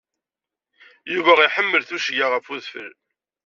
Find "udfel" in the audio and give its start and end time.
2.53-2.93